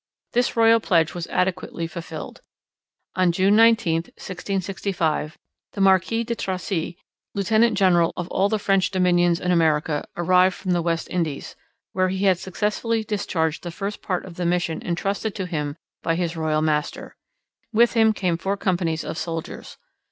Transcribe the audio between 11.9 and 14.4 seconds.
where he had successfully discharged the first part of